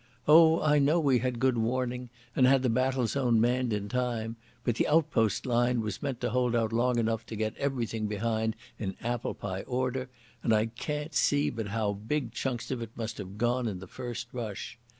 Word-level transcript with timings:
Oh, 0.27 0.59
I 0.63 0.79
know 0.79 0.99
we 0.99 1.19
had 1.19 1.37
good 1.39 1.59
warning, 1.59 2.09
and 2.35 2.47
had 2.47 2.63
the 2.63 2.71
battle 2.71 3.05
zone 3.05 3.39
manned 3.39 3.71
in 3.71 3.87
time, 3.87 4.35
but 4.63 4.73
the 4.73 4.87
outpost 4.87 5.45
line 5.45 5.79
was 5.81 6.01
meant 6.01 6.19
to 6.21 6.31
hold 6.31 6.55
out 6.55 6.73
long 6.73 6.97
enough 6.97 7.23
to 7.27 7.35
get 7.35 7.55
everything 7.57 8.07
behind 8.07 8.55
in 8.79 8.95
apple 9.03 9.35
pie 9.35 9.61
order, 9.61 10.09
and 10.41 10.53
I 10.55 10.65
can't 10.65 11.13
see 11.13 11.51
but 11.51 11.67
how 11.67 11.93
big 11.93 12.31
chunks 12.31 12.71
of 12.71 12.81
it 12.81 12.89
must 12.95 13.19
have 13.19 13.37
gone 13.37 13.67
in 13.67 13.77
the 13.77 13.85
first 13.85 14.25
rush.... 14.33 14.79